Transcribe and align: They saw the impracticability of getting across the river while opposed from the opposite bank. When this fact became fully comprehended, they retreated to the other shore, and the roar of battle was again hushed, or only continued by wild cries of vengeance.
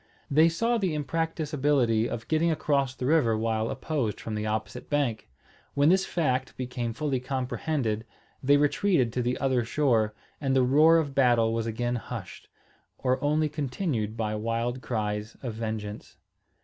They 0.31 0.49
saw 0.49 0.79
the 0.79 0.95
impracticability 0.95 2.09
of 2.09 2.27
getting 2.27 2.49
across 2.49 2.95
the 2.95 3.05
river 3.05 3.37
while 3.37 3.69
opposed 3.69 4.19
from 4.19 4.33
the 4.33 4.47
opposite 4.47 4.89
bank. 4.89 5.29
When 5.75 5.89
this 5.89 6.07
fact 6.07 6.57
became 6.57 6.91
fully 6.91 7.19
comprehended, 7.19 8.03
they 8.41 8.57
retreated 8.57 9.13
to 9.13 9.21
the 9.21 9.37
other 9.37 9.63
shore, 9.63 10.15
and 10.41 10.55
the 10.55 10.63
roar 10.63 10.97
of 10.97 11.13
battle 11.13 11.53
was 11.53 11.67
again 11.67 11.97
hushed, 11.97 12.47
or 12.97 13.23
only 13.23 13.47
continued 13.47 14.17
by 14.17 14.33
wild 14.33 14.81
cries 14.81 15.37
of 15.43 15.53
vengeance. 15.53 16.17